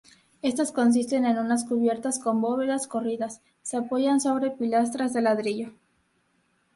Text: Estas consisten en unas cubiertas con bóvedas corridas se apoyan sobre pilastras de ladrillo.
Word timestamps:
Estas 0.41 0.71
consisten 0.71 1.27
en 1.27 1.37
unas 1.37 1.63
cubiertas 1.63 2.17
con 2.17 2.41
bóvedas 2.41 2.87
corridas 2.87 3.39
se 3.61 3.77
apoyan 3.77 4.19
sobre 4.19 4.49
pilastras 4.49 5.13
de 5.13 5.21
ladrillo. 5.21 5.73